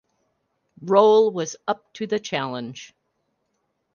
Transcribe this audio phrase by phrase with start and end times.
[0.81, 2.95] Roll was up to the challenge.